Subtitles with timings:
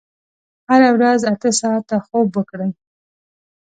[0.69, 2.69] هره ورځ اته ساعته خوب وکړئ.